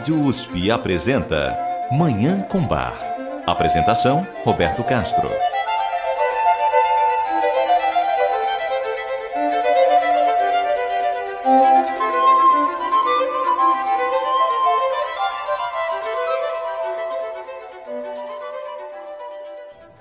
Rádio 0.00 0.24
USP 0.24 0.70
apresenta 0.70 1.54
Manhã 1.92 2.40
com 2.40 2.66
Bar. 2.66 2.98
Apresentação: 3.46 4.26
Roberto 4.44 4.82
Castro. 4.82 5.28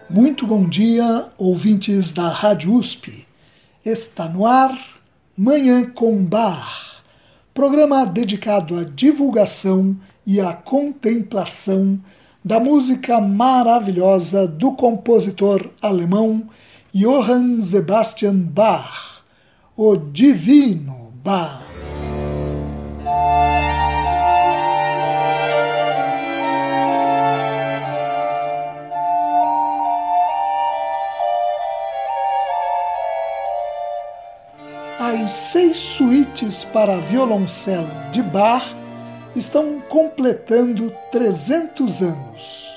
Muito 0.09 0.47
bom 0.47 0.63
dia, 0.63 1.27
ouvintes 1.37 2.13
da 2.13 2.29
Rádio 2.29 2.73
USP. 2.73 3.27
Está 3.83 4.29
no 4.29 4.45
ar 4.45 4.71
Manhã 5.37 5.89
com 5.89 6.23
Bar 6.23 6.78
programa 7.59 8.05
dedicado 8.05 8.79
à 8.79 8.85
divulgação 8.85 9.93
e 10.25 10.39
à 10.39 10.53
contemplação 10.53 11.99
da 12.43 12.57
música 12.57 13.19
maravilhosa 13.19 14.47
do 14.47 14.71
compositor 14.71 15.69
alemão 15.81 16.47
Johann 16.95 17.59
Sebastian 17.59 18.35
Bach, 18.35 19.25
o 19.75 19.97
Divino 19.97 21.11
Bach. 21.21 21.68
Seis 35.29 35.77
suítes 35.77 36.65
para 36.65 36.97
violoncelo 36.97 37.89
de 38.11 38.21
Bach 38.21 38.65
estão 39.35 39.79
completando 39.87 40.91
300 41.11 42.01
anos. 42.01 42.67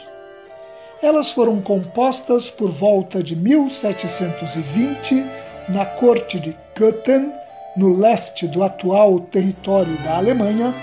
Elas 1.03 1.33
foram 1.33 1.61
compostas 1.61 2.51
por 2.51 2.71
volta 2.71 3.23
de 3.23 3.35
1720 3.35 5.25
na 5.69 5.87
corte 5.87 6.39
de 6.39 6.57
Köthen, 6.75 7.33
no 7.77 7.97
leste 7.97 8.47
do 8.47 8.63
atual 8.63 9.19
território 9.21 9.97
da 10.03 10.19
Alemanha, 10.19 10.75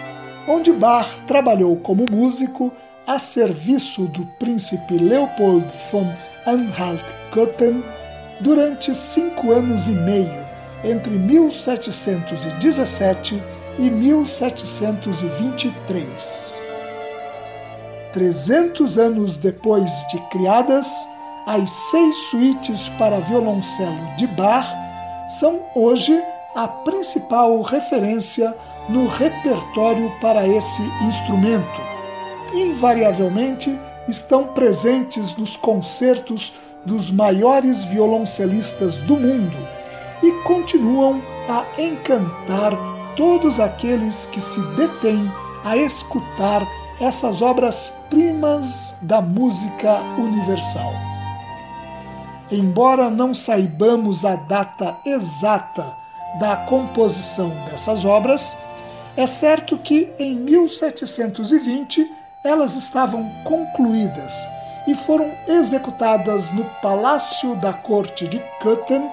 onde 0.47 0.73
Bach 0.73 1.07
trabalhou 1.27 1.77
como 1.77 2.05
músico 2.09 2.73
a 3.05 3.19
serviço 3.19 4.05
do 4.07 4.25
príncipe 4.39 4.97
Leopold 4.97 5.65
von 5.91 6.11
Anhalt-Köthen 6.45 7.83
durante 8.41 8.95
cinco 8.95 9.51
anos 9.51 9.85
e 9.85 9.91
meio 9.91 10.38
entre 10.83 11.11
1717 11.11 13.41
e 13.77 13.89
1723. 13.89 16.55
Trezentos 18.13 18.97
anos 18.97 19.37
depois 19.37 19.91
de 20.11 20.19
criadas, 20.29 20.87
as 21.45 21.69
seis 21.91 22.15
suítes 22.29 22.89
para 22.97 23.19
violoncelo 23.19 24.15
de 24.17 24.25
Bach 24.27 24.67
são 25.39 25.61
hoje 25.75 26.19
a 26.55 26.67
principal 26.67 27.61
referência 27.61 28.55
no 28.89 29.07
repertório 29.07 30.11
para 30.19 30.47
esse 30.47 30.81
instrumento. 31.07 31.79
Invariavelmente 32.53 33.79
estão 34.07 34.47
presentes 34.47 35.35
nos 35.35 35.55
concertos 35.55 36.51
dos 36.83 37.11
maiores 37.11 37.83
violoncelistas 37.83 38.97
do 38.97 39.15
mundo 39.15 39.78
e 40.21 40.31
continuam 40.43 41.21
a 41.47 41.65
encantar 41.81 42.73
todos 43.15 43.59
aqueles 43.59 44.25
que 44.27 44.39
se 44.39 44.59
detêm 44.75 45.31
a 45.63 45.75
escutar 45.77 46.65
essas 46.99 47.41
obras-primas 47.41 48.95
da 49.01 49.21
música 49.21 49.99
universal. 50.17 50.93
Embora 52.51 53.09
não 53.09 53.33
saibamos 53.33 54.25
a 54.25 54.35
data 54.35 54.97
exata 55.05 55.95
da 56.39 56.55
composição 56.67 57.49
dessas 57.69 58.03
obras, 58.03 58.57
é 59.15 59.25
certo 59.25 59.77
que 59.77 60.11
em 60.17 60.35
1720 60.35 62.09
elas 62.43 62.75
estavam 62.75 63.29
concluídas 63.43 64.33
e 64.87 64.95
foram 64.95 65.31
executadas 65.47 66.51
no 66.51 66.63
Palácio 66.81 67.55
da 67.57 67.73
Corte 67.73 68.27
de 68.27 68.39
Köthen 68.61 69.03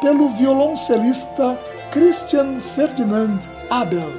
pelo 0.00 0.30
violoncelista 0.30 1.58
Christian 1.92 2.60
Ferdinand 2.60 3.38
Abel, 3.68 4.10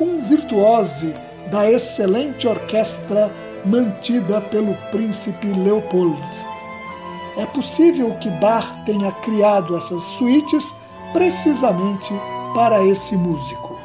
um 0.00 0.18
virtuose 0.18 1.14
da 1.50 1.70
excelente 1.70 2.46
orquestra 2.48 3.30
mantida 3.64 4.40
pelo 4.40 4.74
príncipe 4.90 5.48
Leopold. 5.48 6.20
É 7.36 7.46
possível 7.46 8.14
que 8.20 8.30
Bach 8.30 8.66
tenha 8.84 9.12
criado 9.12 9.76
essas 9.76 10.02
suítes 10.02 10.74
precisamente 11.12 12.12
para 12.54 12.84
esse 12.84 13.16
músico. 13.16 13.78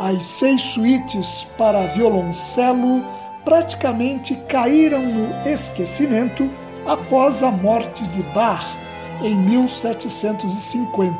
As 0.00 0.24
seis 0.24 0.62
suítes 0.62 1.46
para 1.56 1.86
violoncelo 1.88 3.04
praticamente 3.44 4.34
caíram 4.48 5.02
no 5.02 5.48
esquecimento 5.48 6.48
após 6.86 7.42
a 7.42 7.50
morte 7.50 8.04
de 8.08 8.22
Bach 8.34 8.81
em 9.22 9.34
1750. 9.34 11.14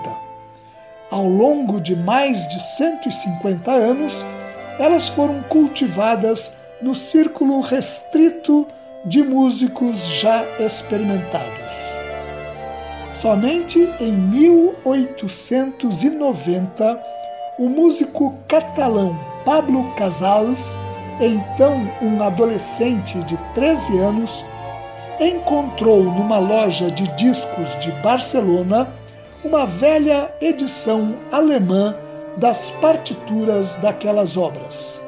Ao 1.10 1.26
longo 1.26 1.80
de 1.80 1.94
mais 1.94 2.48
de 2.48 2.62
150 2.62 3.70
anos, 3.70 4.24
elas 4.78 5.08
foram 5.08 5.42
cultivadas 5.42 6.56
no 6.80 6.94
círculo 6.94 7.60
restrito 7.60 8.66
de 9.04 9.22
músicos 9.22 10.06
já 10.06 10.42
experimentados. 10.58 11.92
Somente 13.20 13.78
em 14.00 14.12
1890, 14.12 17.02
o 17.58 17.68
músico 17.68 18.34
catalão 18.48 19.14
Pablo 19.44 19.92
Casals, 19.96 20.74
então 21.20 21.86
um 22.00 22.22
adolescente 22.22 23.18
de 23.24 23.36
13 23.54 23.98
anos, 23.98 24.42
encontrou 25.22 26.02
numa 26.02 26.38
loja 26.38 26.90
de 26.90 27.06
discos 27.16 27.78
de 27.80 27.90
Barcelona 28.02 28.88
uma 29.44 29.66
velha 29.66 30.32
edição 30.40 31.14
alemã 31.30 31.94
das 32.36 32.70
partituras 32.80 33.76
daquelas 33.76 34.36
obras. 34.36 35.00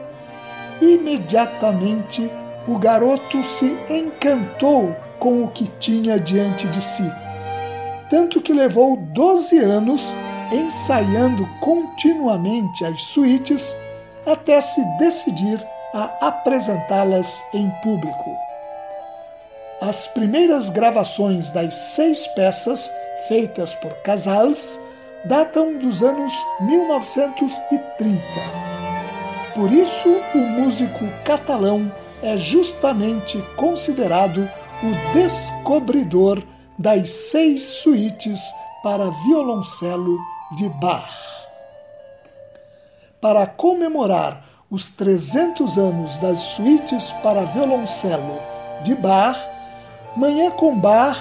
Imediatamente 0.81 2.31
o 2.67 2.79
garoto 2.79 3.43
se 3.45 3.77
encantou 3.89 4.95
com 5.19 5.45
o 5.45 5.49
que 5.49 5.69
tinha 5.81 6.19
diante 6.19 6.67
de 6.69 6.83
si, 6.83 7.11
tanto 8.11 8.41
que 8.41 8.53
levou 8.53 8.97
12 8.97 9.59
anos 9.59 10.15
ensaiando 10.53 11.47
continuamente 11.61 12.85
as 12.85 13.03
suítes 13.03 13.75
até 14.27 14.61
se 14.61 14.83
decidir 14.99 15.65
a 15.95 16.29
apresentá-las 16.29 17.43
em 17.53 17.71
público. 17.83 18.44
As 19.87 20.07
primeiras 20.07 20.71
gravações 20.71 21.51
das 21.51 21.75
seis 21.75 22.27
peças 22.29 22.91
feitas 23.29 23.75
por 23.75 23.93
Casals 23.97 24.81
datam 25.27 25.77
dos 25.77 26.03
anos 26.03 26.33
1930. 26.63 28.23
Por 29.55 29.71
isso, 29.71 30.09
o 30.35 30.39
músico 30.39 31.05
catalão 31.27 31.93
é 32.23 32.39
justamente 32.39 33.39
considerado 33.57 34.49
o 34.83 35.13
descobridor 35.13 36.43
das 36.79 37.11
seis 37.11 37.65
suítes 37.65 38.41
para 38.83 39.11
violoncelo 39.27 40.17
de 40.57 40.67
Bach. 40.81 41.13
Para 43.21 43.47
comemorar 43.47 44.49
os 44.71 44.89
300 44.89 45.77
anos 45.77 46.17
das 46.17 46.39
suítes 46.39 47.13
para 47.23 47.45
violoncelo 47.45 48.41
de 48.83 48.95
Bach, 48.95 49.54
Manhã 50.17 50.49
com 50.53 50.79
Bar 50.79 51.19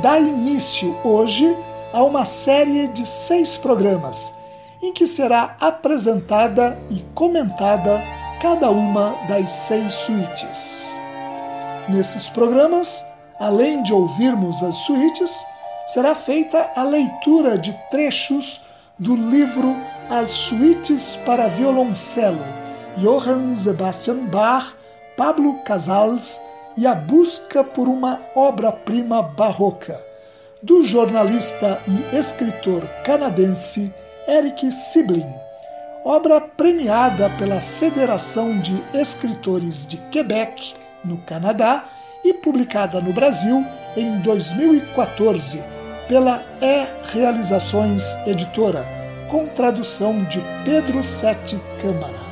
dá 0.00 0.20
início 0.20 0.96
hoje 1.02 1.56
a 1.92 2.04
uma 2.04 2.24
série 2.24 2.86
de 2.88 3.04
seis 3.04 3.56
programas 3.56 4.32
em 4.80 4.92
que 4.92 5.04
será 5.04 5.56
apresentada 5.60 6.78
e 6.88 7.00
comentada 7.12 8.00
cada 8.40 8.70
uma 8.70 9.16
das 9.28 9.50
seis 9.50 9.92
suítes. 9.94 10.94
Nesses 11.88 12.28
programas, 12.28 13.04
além 13.40 13.82
de 13.82 13.92
ouvirmos 13.92 14.62
as 14.62 14.76
suítes, 14.76 15.44
será 15.88 16.14
feita 16.14 16.70
a 16.76 16.84
leitura 16.84 17.58
de 17.58 17.72
trechos 17.90 18.60
do 18.96 19.16
livro 19.16 19.74
As 20.08 20.28
Suítes 20.28 21.16
para 21.26 21.48
Violoncelo, 21.48 22.44
Johann 22.98 23.56
Sebastian 23.56 24.26
Bach, 24.26 24.72
Pablo 25.16 25.54
Casals 25.64 26.40
e 26.76 26.86
a 26.86 26.94
busca 26.94 27.64
por 27.64 27.88
uma 27.88 28.20
obra-prima 28.34 29.22
barroca, 29.22 29.98
do 30.62 30.84
jornalista 30.84 31.80
e 31.86 32.16
escritor 32.16 32.82
canadense 33.04 33.92
Eric 34.28 34.70
Sibling, 34.72 35.32
obra 36.04 36.40
premiada 36.40 37.30
pela 37.38 37.60
Federação 37.60 38.58
de 38.58 38.82
Escritores 38.94 39.86
de 39.86 39.96
Quebec, 40.10 40.74
no 41.04 41.18
Canadá, 41.18 41.84
e 42.24 42.34
publicada 42.34 43.00
no 43.00 43.12
Brasil 43.12 43.64
em 43.96 44.18
2014 44.18 45.62
pela 46.08 46.44
E 46.60 46.86
Realizações 47.12 48.12
Editora, 48.26 48.84
com 49.30 49.46
tradução 49.46 50.24
de 50.24 50.40
Pedro 50.64 51.02
Sete 51.04 51.60
Câmara. 51.80 52.26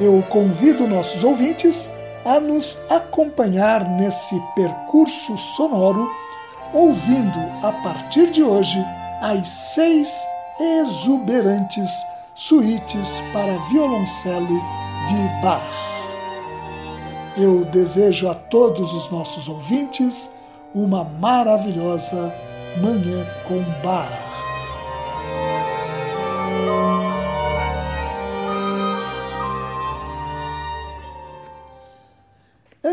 Eu 0.00 0.22
convido 0.28 0.86
nossos 0.86 1.24
ouvintes 1.24 1.88
a 2.28 2.38
nos 2.38 2.76
acompanhar 2.90 3.88
nesse 3.88 4.38
percurso 4.54 5.34
sonoro, 5.38 6.06
ouvindo 6.74 7.38
a 7.62 7.72
partir 7.82 8.30
de 8.30 8.42
hoje 8.42 8.78
as 9.22 9.48
seis 9.48 10.12
exuberantes 10.60 11.90
suítes 12.34 13.22
para 13.32 13.56
violoncelo 13.70 14.60
de 15.08 15.42
Bach. 15.42 15.62
Eu 17.34 17.64
desejo 17.64 18.28
a 18.28 18.34
todos 18.34 18.92
os 18.92 19.10
nossos 19.10 19.48
ouvintes 19.48 20.30
uma 20.74 21.04
maravilhosa 21.04 22.34
Manhã 22.76 23.26
com 23.46 23.62
Bach. 23.82 24.28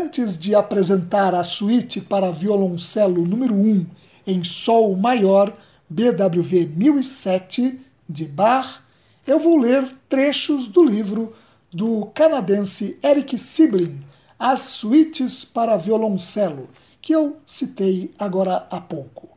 Antes 0.06 0.38
de 0.38 0.54
apresentar 0.54 1.34
a 1.34 1.42
suíte 1.42 2.00
para 2.00 2.30
violoncelo 2.30 3.26
número 3.26 3.52
1 3.54 3.86
em 4.24 4.44
Sol 4.44 4.94
maior, 4.94 5.52
BWV 5.90 6.64
1007, 6.76 7.80
de 8.08 8.24
Bach, 8.24 8.82
eu 9.26 9.40
vou 9.40 9.56
ler 9.58 9.84
trechos 10.08 10.68
do 10.68 10.84
livro 10.84 11.34
do 11.72 12.06
canadense 12.14 12.96
Eric 13.02 13.36
Sibling, 13.36 14.00
As 14.38 14.60
Suítes 14.60 15.44
para 15.44 15.76
Violoncelo, 15.76 16.70
que 17.02 17.12
eu 17.12 17.38
citei 17.44 18.14
agora 18.16 18.64
há 18.70 18.80
pouco. 18.80 19.28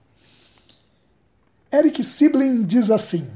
Eric 1.74 2.04
Sibling 2.04 2.62
diz 2.62 2.92
assim: 2.92 3.28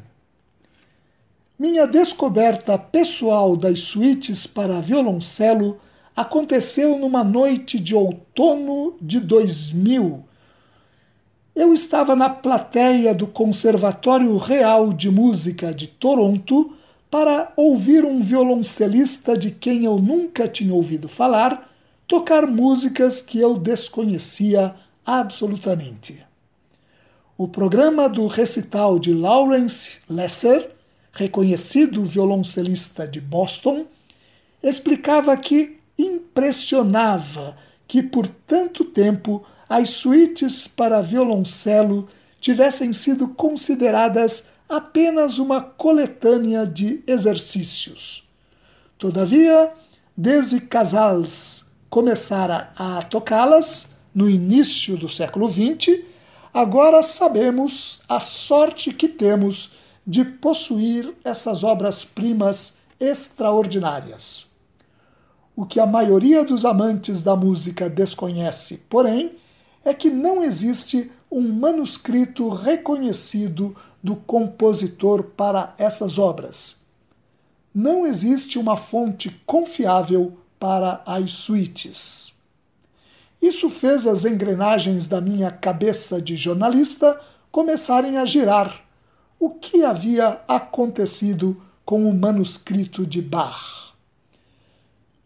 Minha 1.57 1.87
descoberta 1.87 2.77
pessoal 2.77 3.57
das 3.57 3.79
suítes 3.79 4.45
para 4.45 4.79
violoncelo 4.79 5.81
aconteceu 6.15 6.97
numa 6.97 7.23
noite 7.23 7.79
de 7.79 7.95
outono 7.95 8.95
de 9.01 9.19
2000. 9.19 10.23
Eu 11.55 11.73
estava 11.73 12.15
na 12.15 12.29
plateia 12.29 13.13
do 13.13 13.27
Conservatório 13.27 14.35
Real 14.37 14.91
de 14.93 15.09
Música 15.09 15.73
de 15.73 15.87
Toronto 15.87 16.75
para 17.09 17.53
ouvir 17.55 18.03
um 18.05 18.21
violoncelista 18.21 19.37
de 19.37 19.51
quem 19.51 19.85
eu 19.85 19.99
nunca 19.99 20.47
tinha 20.47 20.73
ouvido 20.73 21.07
falar 21.07 21.69
tocar 22.07 22.45
músicas 22.45 23.21
que 23.21 23.39
eu 23.39 23.57
desconhecia 23.57 24.75
absolutamente. 25.05 26.23
O 27.37 27.47
programa 27.47 28.07
do 28.07 28.27
recital 28.27 28.99
de 28.99 29.13
Lawrence 29.13 29.97
Lesser, 30.07 30.71
reconhecido 31.11 32.05
violoncelista 32.05 33.07
de 33.07 33.19
Boston, 33.19 33.85
explicava 34.61 35.35
que 35.37 35.79
impressionava 35.97 37.57
que 37.87 38.01
por 38.01 38.27
tanto 38.27 38.85
tempo 38.85 39.45
as 39.69 39.91
suítes 39.91 40.67
para 40.67 41.01
violoncelo 41.01 42.09
tivessem 42.39 42.91
sido 42.91 43.27
consideradas 43.29 44.47
apenas 44.67 45.37
uma 45.37 45.61
coletânea 45.61 46.65
de 46.65 47.03
exercícios. 47.05 48.27
Todavia, 48.97 49.71
desde 50.15 50.59
Casals 50.59 51.65
começara 51.89 52.71
a 52.75 53.01
tocá-las 53.03 53.89
no 54.13 54.29
início 54.29 54.97
do 54.97 55.09
século 55.09 55.51
XX, 55.51 56.03
agora 56.53 57.03
sabemos 57.03 58.01
a 58.07 58.19
sorte 58.19 58.93
que 58.93 59.07
temos 59.07 59.71
de 60.05 60.25
possuir 60.25 61.13
essas 61.23 61.63
obras-primas 61.63 62.77
extraordinárias. 62.99 64.52
O 65.55 65.65
que 65.65 65.79
a 65.79 65.85
maioria 65.85 66.43
dos 66.43 66.65
amantes 66.65 67.21
da 67.21 67.35
música 67.35 67.89
desconhece, 67.89 68.77
porém, 68.89 69.37
é 69.85 69.93
que 69.93 70.09
não 70.09 70.43
existe 70.43 71.11
um 71.29 71.41
manuscrito 71.41 72.49
reconhecido 72.49 73.75
do 74.01 74.15
compositor 74.15 75.23
para 75.23 75.73
essas 75.77 76.17
obras. 76.17 76.77
Não 77.73 78.05
existe 78.05 78.57
uma 78.57 78.77
fonte 78.77 79.29
confiável 79.45 80.37
para 80.59 81.01
as 81.05 81.33
suítes. 81.33 82.33
Isso 83.41 83.69
fez 83.69 84.07
as 84.07 84.25
engrenagens 84.25 85.05
da 85.05 85.19
minha 85.19 85.51
cabeça 85.51 86.21
de 86.21 86.35
jornalista 86.35 87.19
começarem 87.51 88.17
a 88.17 88.25
girar. 88.25 88.81
O 89.39 89.49
que 89.49 89.83
havia 89.83 90.41
acontecido 90.47 91.61
com 91.85 92.09
o 92.09 92.13
manuscrito 92.13 93.05
de 93.05 93.21
Bach? 93.21 93.82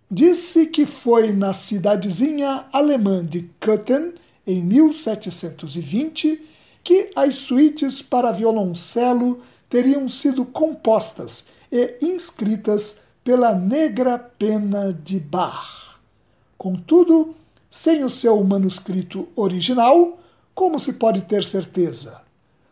Disse 0.10 0.68
que 0.68 0.86
foi 0.86 1.34
na 1.34 1.52
cidadezinha 1.52 2.68
alemã 2.72 3.26
de 3.26 3.50
Köthen, 3.60 4.14
em 4.46 4.64
1720, 4.64 6.48
que 6.82 7.12
as 7.14 7.36
suítes 7.36 8.02
para 8.02 8.32
violoncelo 8.32 9.42
teriam 9.70 10.08
sido 10.08 10.46
compostas 10.46 11.48
e 11.70 11.98
inscritas 12.02 13.02
pela 13.22 13.54
negra 13.54 14.18
pena 14.18 14.94
de 14.94 15.20
Bach. 15.20 15.98
Contudo, 16.58 17.36
sem 17.70 18.06
o 18.06 18.10
seu 18.10 18.42
manuscrito 18.46 19.28
original, 19.36 20.18
como 20.56 20.80
se 20.80 20.94
pode 20.94 21.24
ter 21.24 21.44
certeza? 21.44 22.22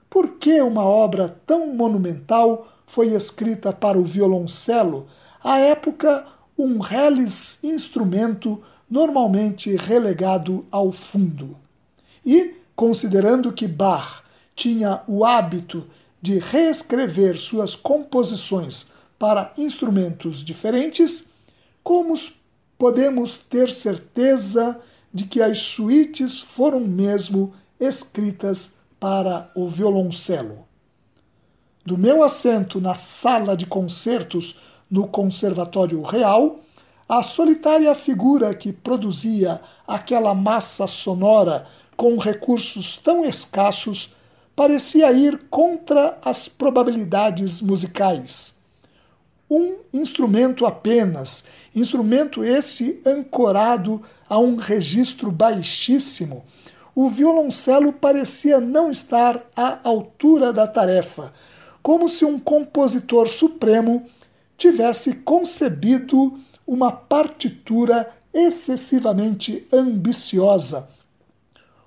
Por 0.09 0.37
que 0.37 0.61
uma 0.61 0.85
obra 0.85 1.37
tão 1.45 1.75
monumental 1.75 2.65
foi 2.87 3.07
escrita 3.07 3.73
para 3.73 3.99
o 3.99 4.05
violoncelo 4.05 5.07
à 5.43 5.59
época 5.59 6.25
um 6.57 6.79
reles 6.79 7.59
instrumento 7.63 8.63
normalmente 8.89 9.75
relegado 9.75 10.65
ao 10.71 10.91
fundo. 10.91 11.57
E, 12.25 12.55
considerando 12.75 13.51
que 13.51 13.67
Bach 13.67 14.23
tinha 14.55 15.01
o 15.07 15.25
hábito 15.25 15.85
de 16.21 16.39
reescrever 16.39 17.37
suas 17.37 17.75
composições 17.75 18.87
para 19.19 19.53
instrumentos 19.57 20.43
diferentes, 20.43 21.25
como 21.83 22.15
podemos 22.77 23.37
ter 23.37 23.71
certeza 23.71 24.79
de 25.13 25.25
que 25.25 25.41
as 25.41 25.59
suítes 25.59 26.39
foram 26.39 26.81
mesmo 26.81 27.53
escritas 27.79 28.77
para 28.99 29.51
o 29.55 29.69
violoncelo? 29.69 30.65
Do 31.85 31.97
meu 31.97 32.23
assento 32.23 32.81
na 32.81 32.95
sala 32.95 33.55
de 33.55 33.65
concertos 33.65 34.57
no 34.95 35.09
Conservatório 35.09 36.01
Real, 36.01 36.61
a 37.07 37.21
solitária 37.21 37.93
figura 37.93 38.53
que 38.55 38.71
produzia 38.71 39.59
aquela 39.85 40.33
massa 40.33 40.87
sonora 40.87 41.67
com 41.97 42.17
recursos 42.17 42.95
tão 42.95 43.25
escassos 43.25 44.15
parecia 44.55 45.11
ir 45.11 45.47
contra 45.49 46.17
as 46.23 46.47
probabilidades 46.47 47.61
musicais. 47.61 48.55
Um 49.51 49.75
instrumento 49.93 50.65
apenas, 50.65 51.43
instrumento 51.75 52.41
esse 52.41 53.01
ancorado 53.05 54.01
a 54.29 54.39
um 54.39 54.55
registro 54.55 55.29
baixíssimo, 55.29 56.45
o 56.95 57.09
violoncelo 57.09 57.91
parecia 57.91 58.61
não 58.61 58.89
estar 58.89 59.43
à 59.53 59.77
altura 59.83 60.53
da 60.53 60.65
tarefa, 60.65 61.33
como 61.83 62.07
se 62.07 62.23
um 62.23 62.39
compositor 62.39 63.27
supremo 63.27 64.07
tivesse 64.57 65.15
concebido 65.15 66.39
uma 66.65 66.91
partitura 66.91 68.11
excessivamente 68.33 69.67
ambiciosa, 69.71 70.89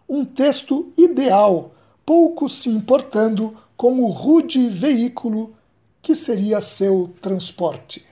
um 0.08 0.25
texto 0.25 0.92
ideal, 0.96 1.75
pouco 2.06 2.48
se 2.48 2.70
importando 2.70 3.56
com 3.76 4.02
o 4.02 4.06
rude 4.06 4.68
veículo 4.68 5.54
que 6.00 6.14
seria 6.14 6.60
seu 6.60 7.14
transporte. 7.20 8.06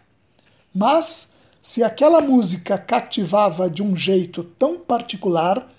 Mas, 0.75 1.33
se 1.63 1.83
aquela 1.83 2.21
música 2.21 2.77
cativava 2.77 3.71
de 3.71 3.83
um 3.83 3.97
jeito 3.97 4.45
tão 4.45 4.79
particular, 4.79 5.73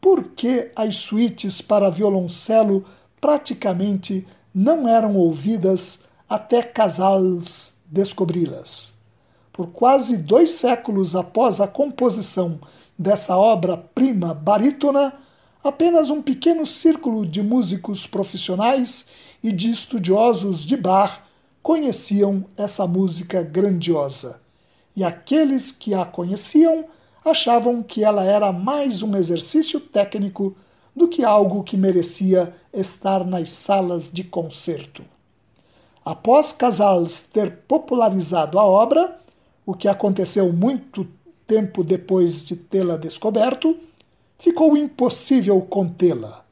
por 0.00 0.22
que 0.22 0.70
as 0.76 0.96
suítes 0.96 1.60
para 1.60 1.90
violoncelo 1.90 2.84
praticamente 3.20 4.26
não 4.54 4.86
eram 4.86 5.16
ouvidas 5.16 6.04
até 6.28 6.62
Casals 6.62 7.75
descobri-las? 7.96 8.92
Por 9.52 9.68
quase 9.68 10.18
dois 10.18 10.50
séculos 10.50 11.16
após 11.16 11.60
a 11.60 11.66
composição 11.66 12.60
dessa 12.98 13.36
obra-prima 13.36 14.34
barítona, 14.34 15.14
apenas 15.64 16.10
um 16.10 16.20
pequeno 16.20 16.66
círculo 16.66 17.26
de 17.26 17.42
músicos 17.42 18.06
profissionais 18.06 19.06
e 19.42 19.50
de 19.50 19.70
estudiosos 19.70 20.60
de 20.60 20.76
bar 20.76 21.26
conheciam 21.62 22.44
essa 22.56 22.86
música 22.86 23.42
grandiosa. 23.42 24.40
E 24.94 25.02
aqueles 25.02 25.72
que 25.72 25.94
a 25.94 26.04
conheciam 26.04 26.84
achavam 27.24 27.82
que 27.82 28.04
ela 28.04 28.24
era 28.24 28.52
mais 28.52 29.02
um 29.02 29.16
exercício 29.16 29.80
técnico 29.80 30.54
do 30.94 31.08
que 31.08 31.24
algo 31.24 31.64
que 31.64 31.76
merecia 31.76 32.54
estar 32.72 33.24
nas 33.24 33.50
salas 33.50 34.10
de 34.10 34.22
concerto. 34.22 35.15
Após 36.06 36.52
Casals 36.52 37.22
ter 37.22 37.50
popularizado 37.66 38.60
a 38.60 38.64
obra, 38.64 39.18
o 39.66 39.74
que 39.74 39.88
aconteceu 39.88 40.52
muito 40.52 41.04
tempo 41.48 41.82
depois 41.82 42.44
de 42.44 42.54
tê-la 42.54 42.96
descoberto, 42.96 43.76
ficou 44.38 44.76
impossível 44.76 45.60
contê-la. 45.62 46.44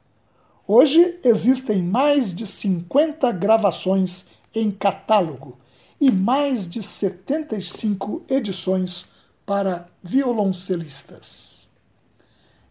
Hoje 0.67 1.21
existem 1.23 1.81
mais 1.81 2.35
de 2.35 2.49
50 2.49 3.31
gravações 3.31 4.27
em 4.53 4.73
catálogo 4.73 5.57
e 6.01 6.11
mais 6.11 6.69
de 6.69 6.83
75 6.83 8.25
edições 8.29 9.07
para 9.47 9.87
violoncelistas. 10.03 11.69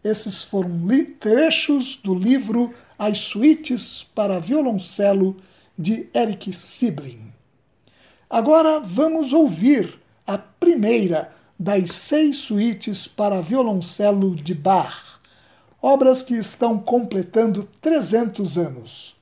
Esses 0.04 0.44
foram 0.44 0.86
trechos 1.18 1.96
do 2.04 2.14
livro 2.14 2.74
As 2.98 3.20
Suítes 3.20 4.04
para 4.14 4.38
Violoncelo 4.38 5.34
de 5.78 6.08
Eric 6.14 6.52
Sibling. 6.52 7.32
Agora 8.28 8.80
vamos 8.80 9.32
ouvir 9.32 9.98
a 10.26 10.38
primeira 10.38 11.32
das 11.58 11.92
seis 11.92 12.38
suítes 12.38 13.06
para 13.06 13.40
violoncelo 13.40 14.34
de 14.34 14.54
Bach, 14.54 15.20
obras 15.80 16.22
que 16.22 16.34
estão 16.34 16.78
completando 16.78 17.68
300 17.80 18.58
anos. 18.58 19.14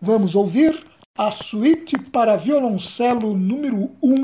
Vamos 0.00 0.34
ouvir 0.34 0.82
a 1.16 1.30
suíte 1.30 1.98
para 1.98 2.36
violoncelo 2.36 3.36
número 3.36 3.90
1 4.02 4.14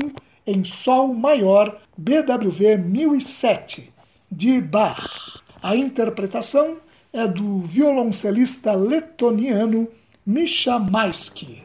em 0.47 0.63
Sol 0.63 1.13
maior 1.13 1.81
BWV 1.97 2.77
1007 2.77 3.93
de 4.31 4.61
Bach. 4.61 5.41
A 5.61 5.75
interpretação 5.75 6.77
é 7.11 7.27
do 7.27 7.59
violoncelista 7.61 8.73
letoniano 8.73 9.87
Misha 10.27 10.79
Maisky. 10.79 11.64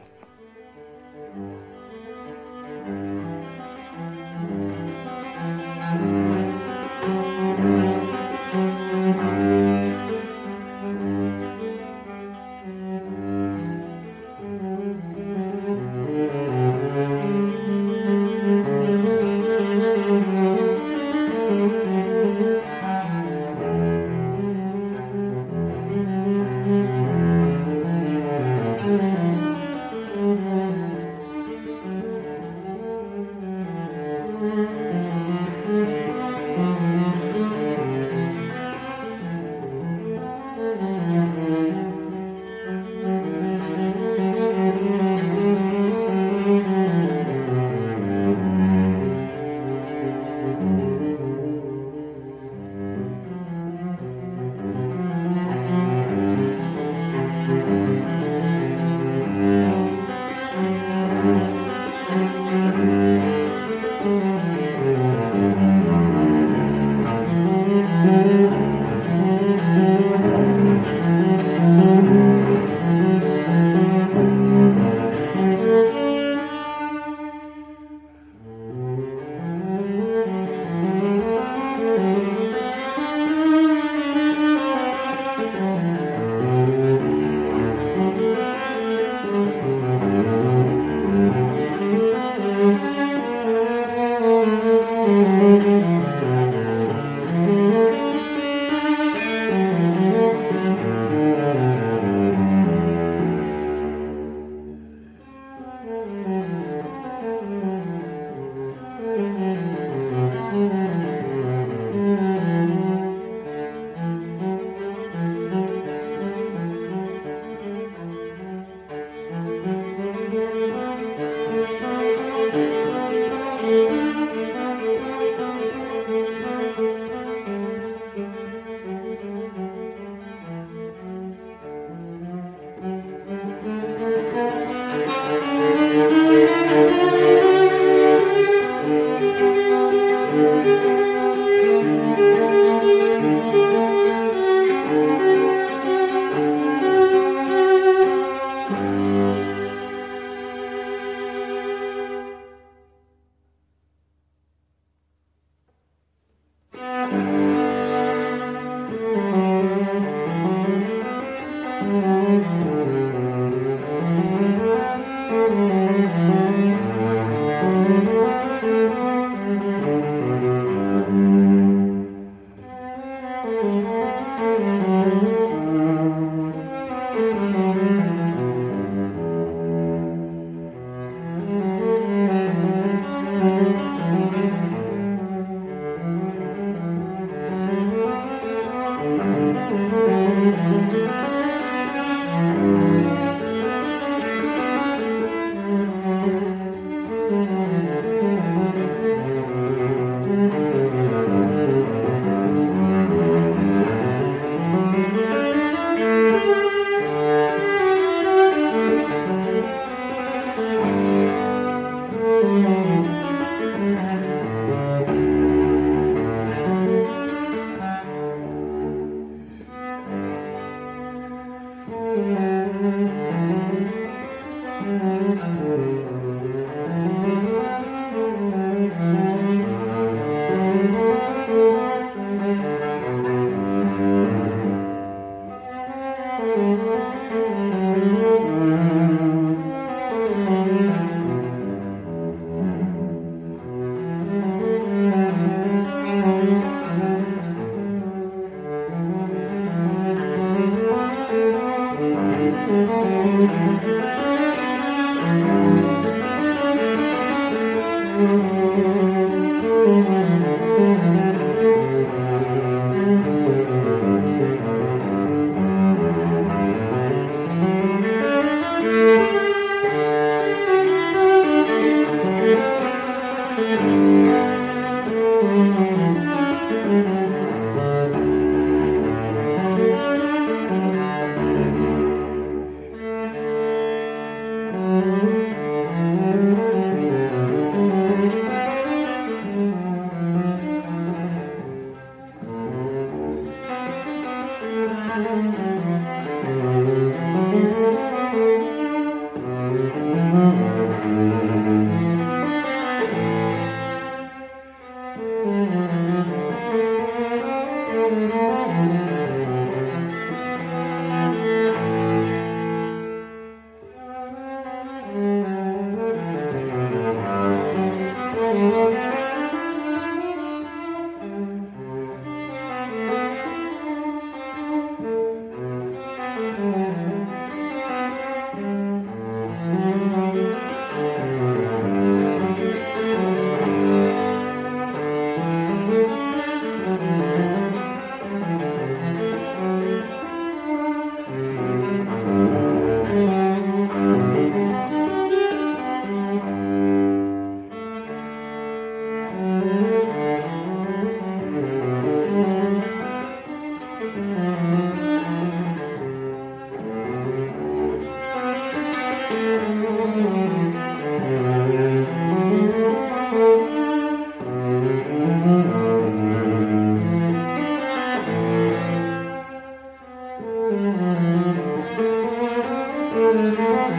Mm-hmm. 373.31 373.90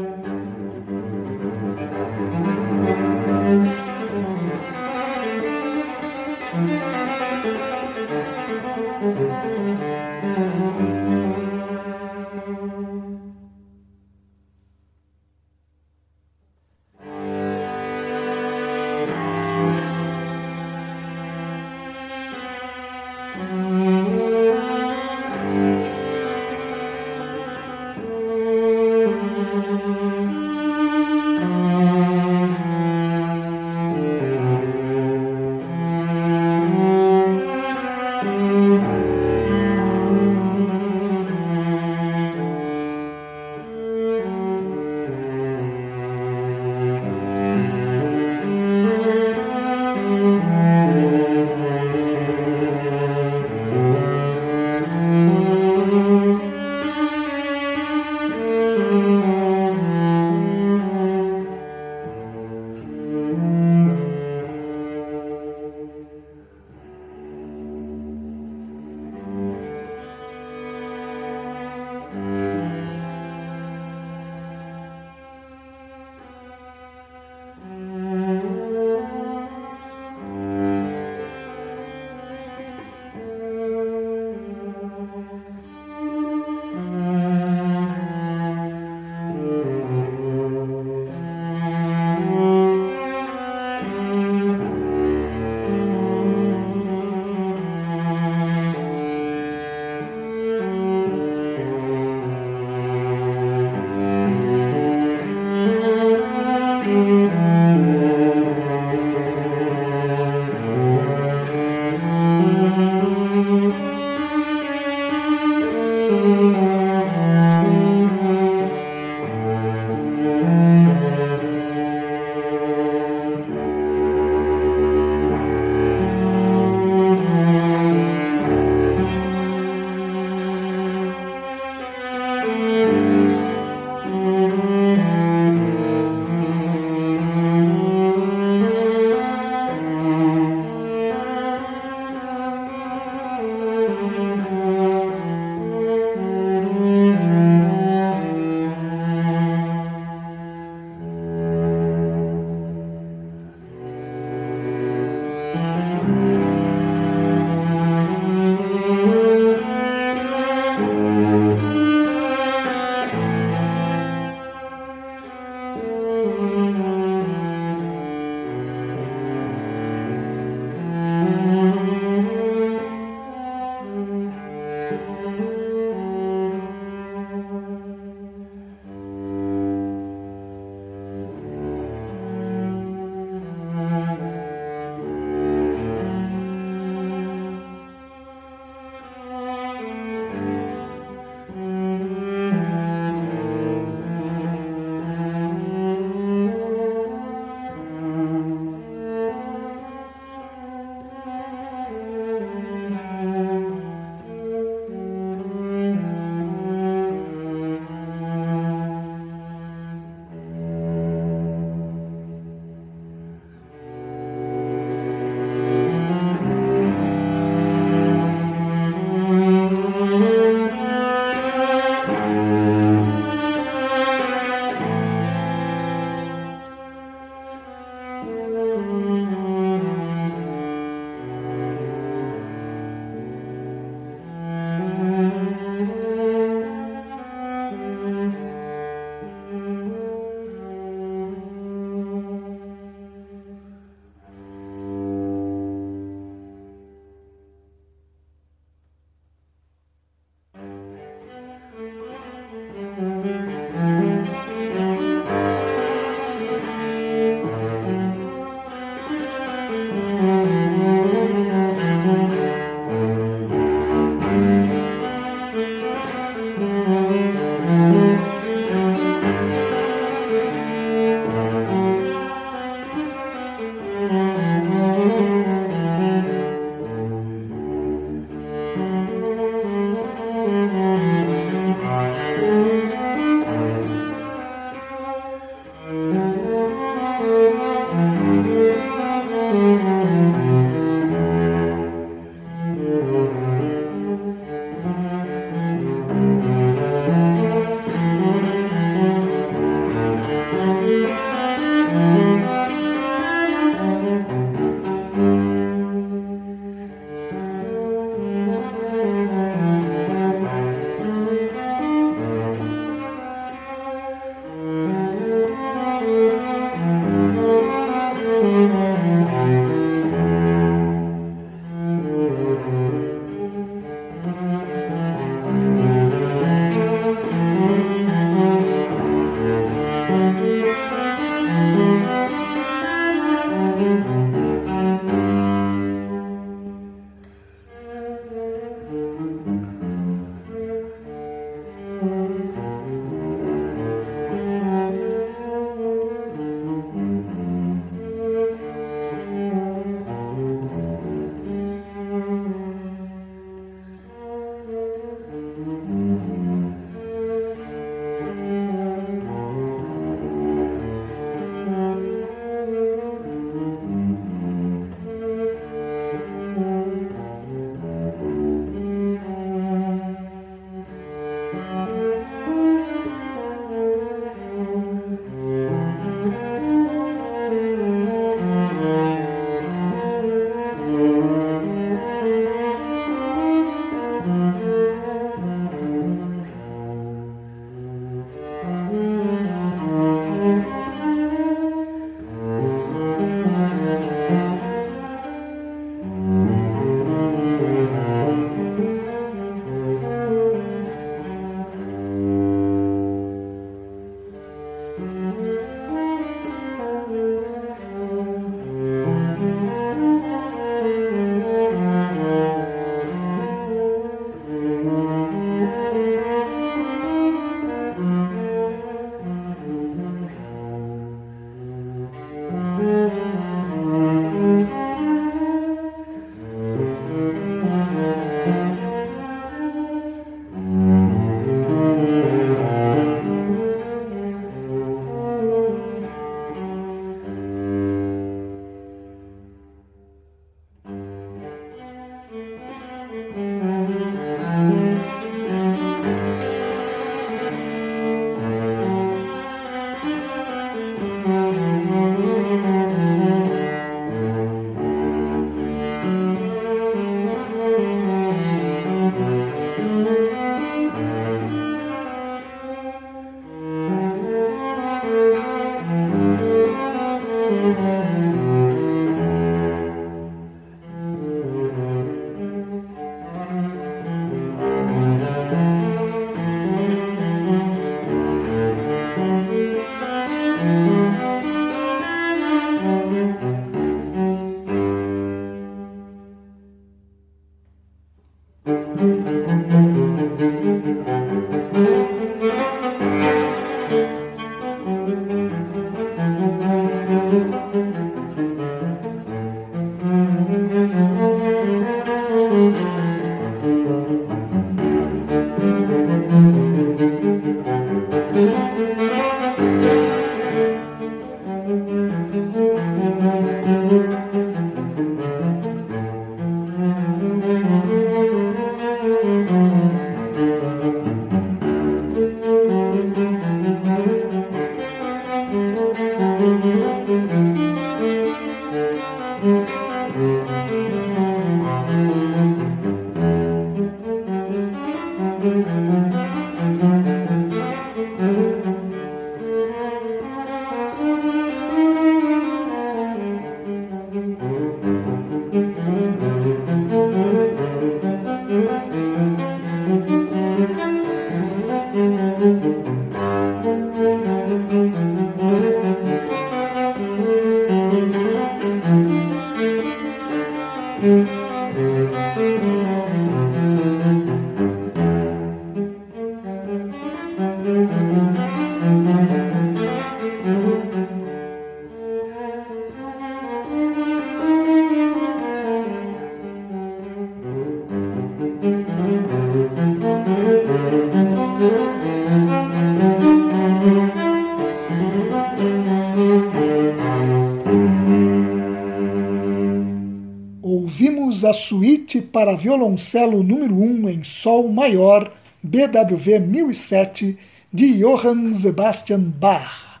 Suíte 591.56 592.22
para 592.22 592.56
violoncelo 592.56 593.42
número 593.42 593.74
1 593.74 594.08
em 594.08 594.24
Sol 594.24 594.68
maior, 594.68 595.32
BWV 595.62 596.38
1007, 596.40 597.38
de 597.72 598.02
Johann 598.02 598.54
Sebastian 598.54 599.20
Bach, 599.20 600.00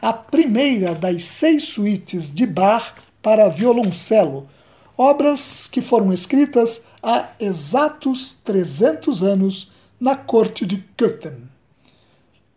a 0.00 0.12
primeira 0.12 0.94
das 0.94 1.24
seis 1.24 1.64
suítes 1.64 2.30
de 2.30 2.46
Bach 2.46 2.94
para 3.22 3.48
violoncelo, 3.48 4.48
obras 4.96 5.66
que 5.66 5.80
foram 5.80 6.12
escritas 6.12 6.86
há 7.02 7.28
exatos 7.38 8.36
300 8.44 9.22
anos 9.22 9.70
na 10.00 10.16
corte 10.16 10.66
de 10.66 10.84
Köthen. 10.96 11.48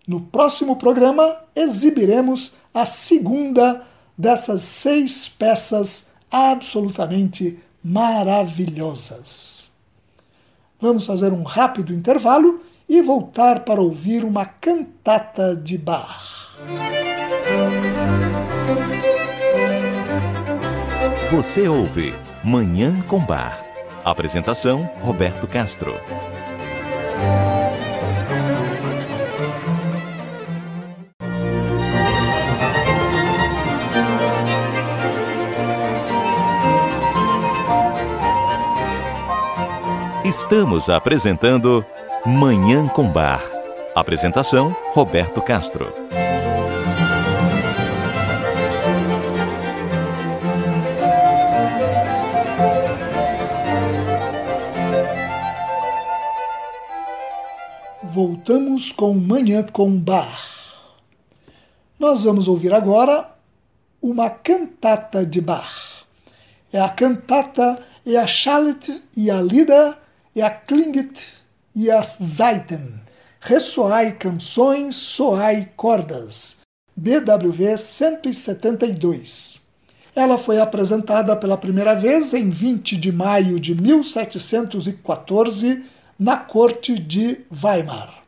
No 0.08 0.22
próximo 0.22 0.76
programa, 0.76 1.38
exibiremos 1.56 2.54
a 2.74 2.86
segunda 2.86 3.86
dessas 4.18 4.64
seis 4.64 5.28
peças 5.28 6.08
absolutamente 6.32 7.60
maravilhosas. 7.84 9.72
Vamos 10.80 11.06
fazer 11.06 11.32
um 11.34 11.44
rápido 11.44 11.94
intervalo 11.94 12.62
e 12.88 13.02
voltar 13.02 13.62
para 13.62 13.82
ouvir 13.82 14.24
uma 14.24 14.46
cantata 14.46 15.56
de 15.56 15.78
Bach. 15.78 16.56
Você 21.32 21.68
ouve 21.68 22.14
Manhã 22.44 23.02
com 23.08 23.20
Bar. 23.20 23.64
Apresentação: 24.06 24.90
Roberto 25.02 25.48
Castro. 25.48 25.94
Estamos 40.28 40.90
apresentando 40.90 41.86
Manhã 42.26 42.86
com 42.86 43.10
Bar. 43.10 43.42
Apresentação: 43.96 44.76
Roberto 44.92 45.42
Castro. 45.42 45.88
Voltamos 58.04 58.92
com 58.92 59.14
Manhã 59.14 59.64
com 59.64 59.98
Bar. 59.98 60.44
Nós 61.98 62.26
vamos 62.26 62.50
ouvir 62.50 62.74
agora 62.74 63.34
uma 64.02 64.30
cantata 64.30 65.26
de 65.26 65.40
Bach. 65.40 66.04
É 66.74 66.82
a 66.82 66.90
cantata 66.90 67.82
E 68.06 68.18
a 68.18 68.28
Chalet 68.28 69.02
e 69.16 69.32
a 69.32 69.42
Lida 69.42 69.98
e 70.38 70.42
a 70.42 70.50
Klinget 70.52 71.26
e 71.74 71.90
a 71.90 72.00
Zeiten. 72.04 73.02
Ressoai 73.40 74.12
canções, 74.12 74.96
soai 74.96 75.70
cordas. 75.76 76.58
BWV 76.96 77.76
172. 77.76 79.60
Ela 80.16 80.38
foi 80.38 80.60
apresentada 80.60 81.36
pela 81.36 81.58
primeira 81.58 81.96
vez 81.96 82.36
em 82.36 82.52
20 82.52 82.98
de 82.98 83.12
maio 83.12 83.60
de 83.60 83.74
1714 83.74 85.84
na 86.20 86.38
corte 86.38 87.00
de 87.00 87.40
Weimar. 87.52 88.24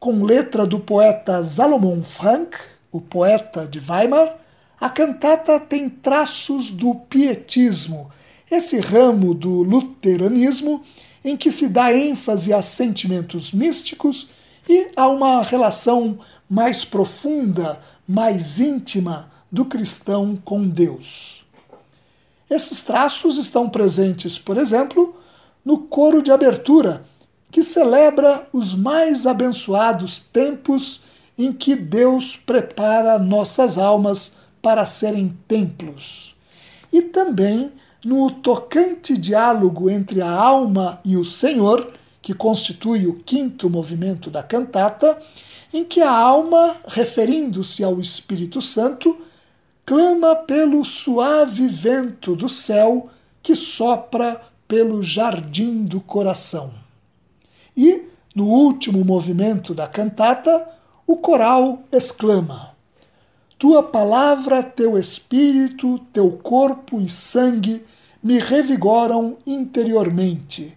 Com 0.00 0.24
letra 0.24 0.64
do 0.64 0.80
poeta 0.80 1.44
Salomon 1.44 2.02
Frank, 2.02 2.56
o 2.90 3.02
poeta 3.02 3.68
de 3.68 3.80
Weimar, 3.80 4.38
a 4.80 4.88
cantata 4.88 5.60
tem 5.60 5.90
traços 5.90 6.70
do 6.70 6.94
pietismo 6.94 8.10
esse 8.52 8.78
ramo 8.78 9.32
do 9.32 9.62
luteranismo 9.62 10.82
em 11.24 11.36
que 11.36 11.50
se 11.50 11.68
dá 11.68 11.92
ênfase 11.92 12.52
a 12.52 12.60
sentimentos 12.60 13.50
místicos 13.50 14.28
e 14.68 14.88
a 14.94 15.08
uma 15.08 15.42
relação 15.42 16.18
mais 16.48 16.84
profunda, 16.84 17.80
mais 18.06 18.60
íntima 18.60 19.30
do 19.50 19.64
cristão 19.64 20.38
com 20.44 20.68
Deus. 20.68 21.44
Esses 22.50 22.82
traços 22.82 23.38
estão 23.38 23.70
presentes, 23.70 24.38
por 24.38 24.58
exemplo, 24.58 25.16
no 25.64 25.78
coro 25.78 26.22
de 26.22 26.30
abertura, 26.30 27.04
que 27.50 27.62
celebra 27.62 28.46
os 28.52 28.74
mais 28.74 29.26
abençoados 29.26 30.20
tempos 30.32 31.00
em 31.38 31.52
que 31.52 31.74
Deus 31.74 32.36
prepara 32.36 33.18
nossas 33.18 33.78
almas 33.78 34.32
para 34.60 34.84
serem 34.84 35.36
templos. 35.48 36.34
E 36.92 37.00
também 37.00 37.72
no 38.04 38.30
tocante 38.30 39.16
diálogo 39.16 39.88
entre 39.88 40.20
a 40.20 40.30
alma 40.30 41.00
e 41.04 41.16
o 41.16 41.24
Senhor, 41.24 41.92
que 42.20 42.34
constitui 42.34 43.06
o 43.06 43.14
quinto 43.14 43.70
movimento 43.70 44.30
da 44.30 44.42
cantata, 44.42 45.20
em 45.72 45.84
que 45.84 46.00
a 46.00 46.10
alma, 46.10 46.76
referindo-se 46.86 47.82
ao 47.82 48.00
Espírito 48.00 48.60
Santo, 48.60 49.18
clama 49.86 50.36
pelo 50.36 50.84
suave 50.84 51.66
vento 51.66 52.36
do 52.36 52.48
céu 52.48 53.08
que 53.42 53.54
sopra 53.54 54.40
pelo 54.68 55.02
jardim 55.02 55.84
do 55.84 56.00
coração. 56.00 56.72
E, 57.76 58.02
no 58.34 58.46
último 58.46 59.04
movimento 59.04 59.74
da 59.74 59.86
cantata, 59.86 60.68
o 61.06 61.16
coral 61.16 61.82
exclama: 61.90 62.74
tua 63.58 63.82
palavra, 63.82 64.62
teu 64.62 64.98
espírito, 64.98 65.98
teu 66.12 66.32
corpo 66.32 67.00
e 67.00 67.08
sangue 67.08 67.84
me 68.22 68.38
revigoram 68.38 69.36
interiormente. 69.46 70.76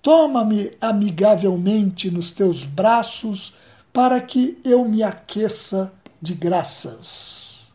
Toma-me 0.00 0.72
amigavelmente 0.80 2.10
nos 2.10 2.30
teus 2.30 2.62
braços 2.64 3.54
para 3.92 4.20
que 4.20 4.58
eu 4.64 4.84
me 4.84 5.02
aqueça 5.02 5.92
de 6.22 6.34
graças. 6.34 7.66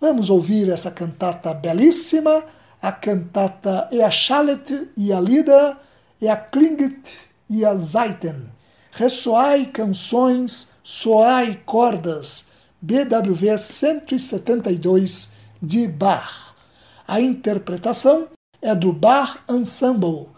Vamos 0.00 0.30
ouvir 0.30 0.68
essa 0.70 0.90
cantata 0.90 1.54
belíssima, 1.54 2.44
a 2.82 2.90
cantata 2.90 3.86
E 3.92 4.00
a 4.00 4.10
Chalet 4.10 4.88
e 4.96 5.12
a 5.12 5.20
Lida, 5.20 5.78
E 6.20 6.28
a 6.28 6.36
Klinget 6.36 7.28
e 7.48 7.64
a 7.64 7.74
Zeiten. 7.76 8.50
Ressoai 8.90 9.66
canções, 9.66 10.70
soai 10.82 11.60
cordas, 11.64 12.46
BWV 12.80 13.56
172 13.58 15.32
de 15.62 15.86
Bach. 15.86 16.49
A 17.10 17.20
interpretação 17.20 18.28
é 18.62 18.72
do 18.72 18.92
Bach 18.92 19.38
Ensemble, 19.50 20.28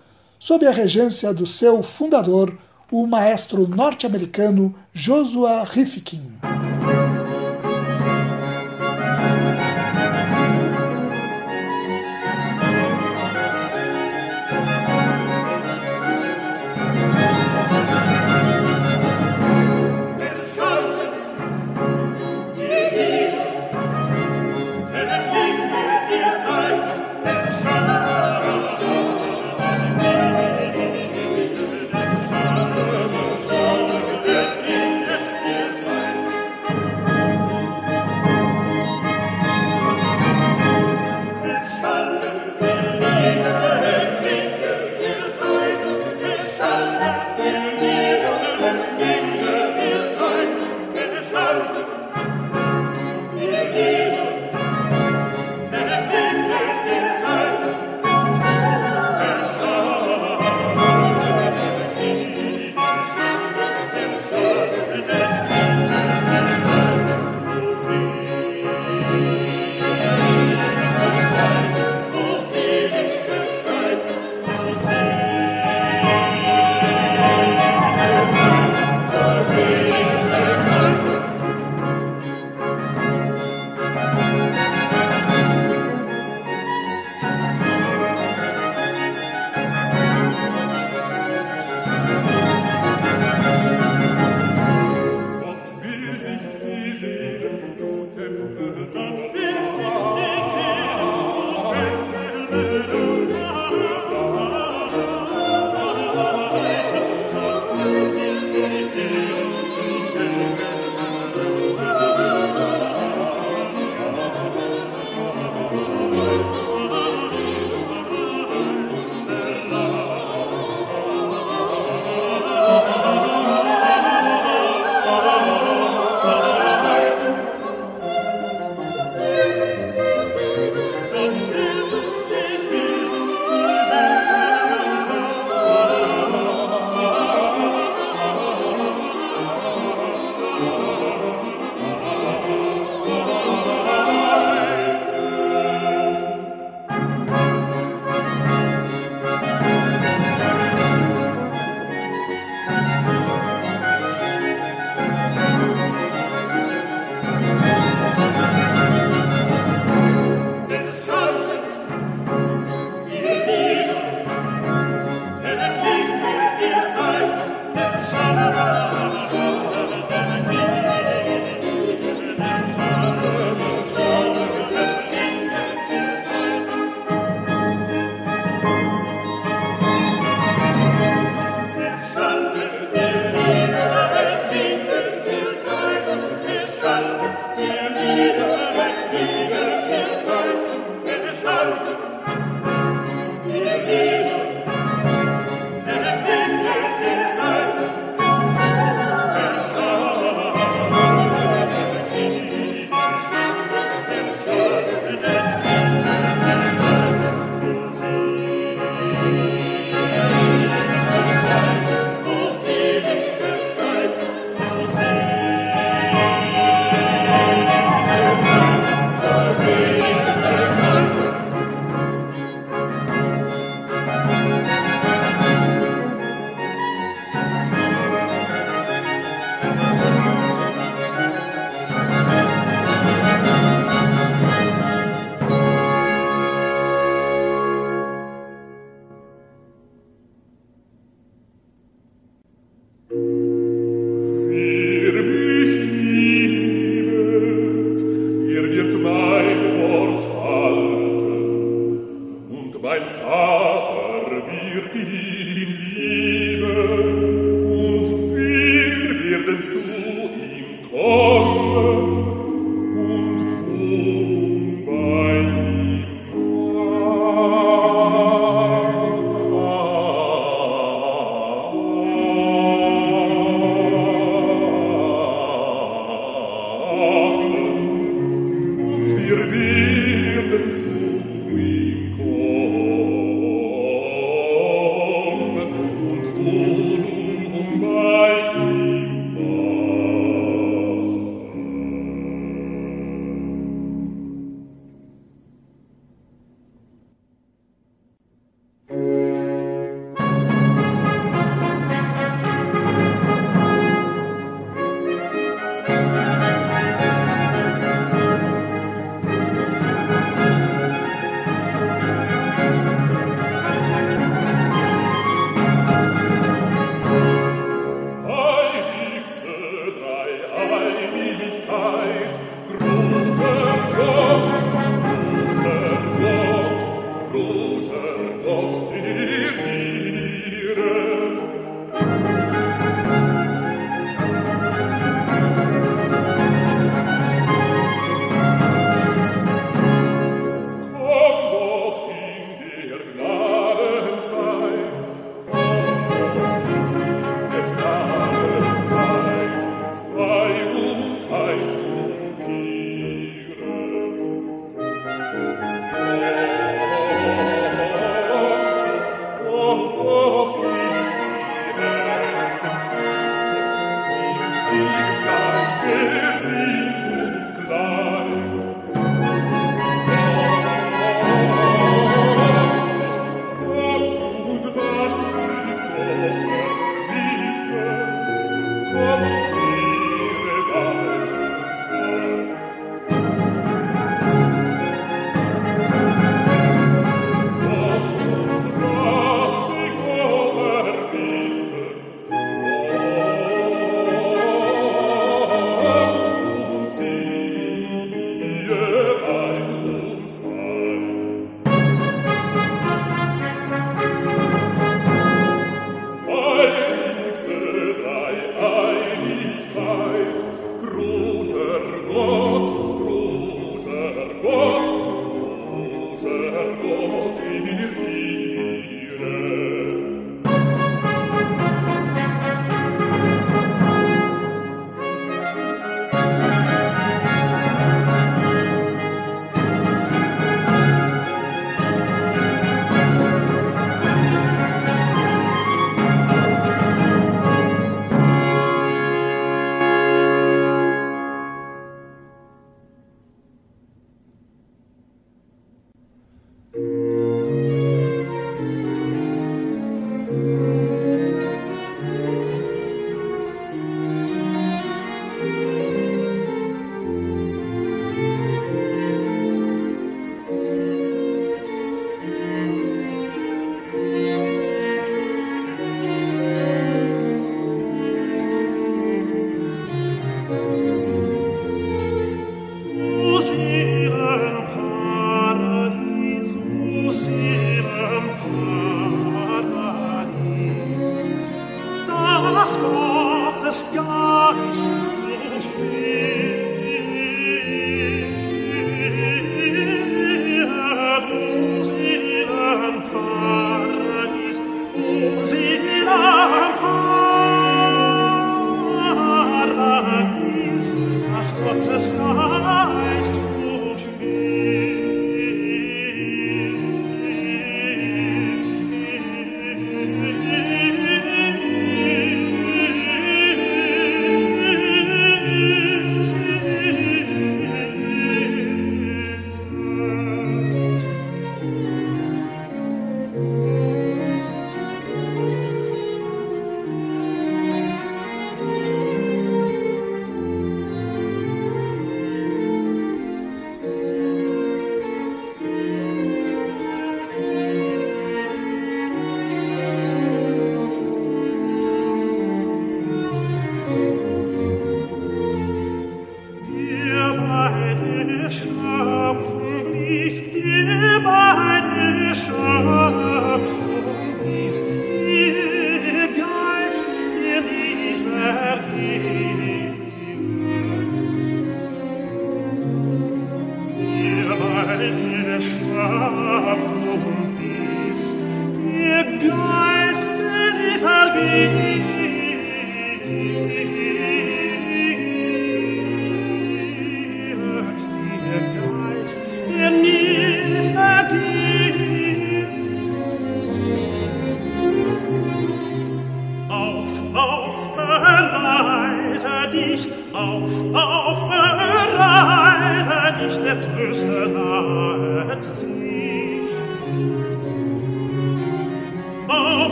sob 0.41 0.67
a 0.67 0.71
regência 0.71 1.35
do 1.35 1.47
seu 1.47 1.83
fundador, 1.83 2.57
o 2.91 3.07
maestro 3.07 3.69
norte-americano 3.69 4.75
Joshua 4.95 5.65
Rifkin. 5.65 6.33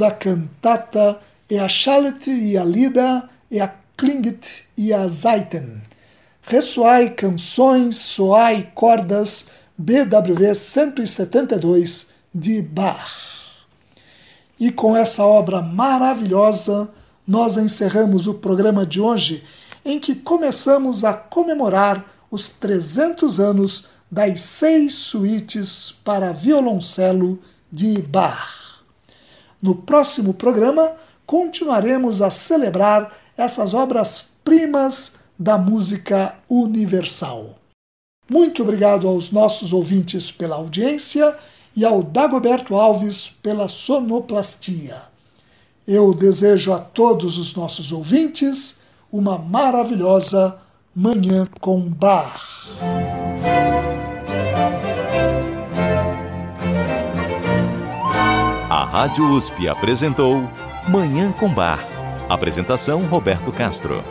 A 0.00 0.10
cantata 0.10 1.20
E 1.48 1.58
a 1.58 1.68
Chalet 1.68 2.28
e 2.28 2.56
a 2.56 2.64
Lida 2.64 3.28
e 3.50 3.60
a 3.60 3.72
Klinget 3.96 4.64
e 4.76 4.92
a 4.92 5.06
Zeiten. 5.08 5.82
Ressoai 6.42 7.10
canções, 7.10 7.96
soai 7.96 8.70
cordas, 8.74 9.46
BWV 9.78 10.54
172 10.54 12.08
de 12.34 12.62
Bach. 12.62 13.26
E 14.58 14.70
com 14.70 14.96
essa 14.96 15.24
obra 15.24 15.60
maravilhosa, 15.60 16.90
nós 17.26 17.56
encerramos 17.56 18.26
o 18.26 18.34
programa 18.34 18.86
de 18.86 19.00
hoje, 19.00 19.44
em 19.84 19.98
que 19.98 20.14
começamos 20.14 21.04
a 21.04 21.12
comemorar 21.12 22.04
os 22.30 22.48
300 22.48 23.38
anos 23.38 23.86
das 24.10 24.40
seis 24.40 24.94
suítes 24.94 25.92
para 26.04 26.32
violoncelo 26.32 27.40
de 27.70 28.00
Bach. 28.02 28.65
No 29.66 29.74
próximo 29.74 30.32
programa, 30.32 30.92
continuaremos 31.26 32.22
a 32.22 32.30
celebrar 32.30 33.12
essas 33.36 33.74
obras-primas 33.74 35.14
da 35.36 35.58
música 35.58 36.38
universal. 36.48 37.56
Muito 38.30 38.62
obrigado 38.62 39.08
aos 39.08 39.32
nossos 39.32 39.72
ouvintes 39.72 40.30
pela 40.30 40.54
audiência 40.54 41.36
e 41.74 41.84
ao 41.84 42.00
Dagoberto 42.00 42.76
Alves 42.76 43.34
pela 43.42 43.66
sonoplastia. 43.66 45.02
Eu 45.84 46.14
desejo 46.14 46.72
a 46.72 46.78
todos 46.78 47.36
os 47.36 47.52
nossos 47.52 47.90
ouvintes 47.90 48.78
uma 49.10 49.36
maravilhosa 49.36 50.58
Manhã 50.94 51.44
com 51.60 51.80
Bar. 51.80 52.40
Rádio 58.96 59.30
USP 59.30 59.68
apresentou 59.68 60.48
Manhã 60.88 61.30
com 61.30 61.50
Bar. 61.50 61.86
Apresentação 62.30 63.04
Roberto 63.04 63.52
Castro. 63.52 64.02